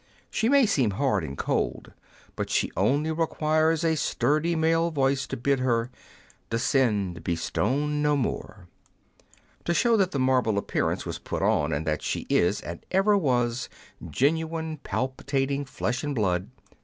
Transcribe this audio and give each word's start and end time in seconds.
She 0.31 0.49
may 0.49 0.65
seem 0.65 0.89
hard 0.97 1.23
and 1.23 1.37
cold, 1.37 1.93
but 2.35 2.49
she 2.49 2.71
only 2.75 3.11
requires 3.11 3.83
a 3.83 3.93
sturdy 3.95 4.55
male 4.55 4.89
voice 4.89 5.27
to 5.27 5.37
bid 5.37 5.59
her 5.59 5.91
Descend, 6.49 7.23
be 7.23 7.35
stone 7.35 8.01
no 8.01 8.17
more! 8.17 8.67
to 9.63 9.75
show 9.75 9.95
that 9.97 10.09
the 10.09 10.17
marble 10.17 10.57
appearance 10.57 11.05
was 11.05 11.19
put 11.19 11.43
on, 11.43 11.71
and 11.71 11.85
that 11.85 12.01
she 12.01 12.25
is, 12.31 12.61
and 12.61 12.83
ever 12.89 13.15
was, 13.15 13.69
genuine 14.09 14.77
palpitating 14.77 15.65
flesh 15.65 16.03
and 16.03 16.15
bSood. 16.15 16.47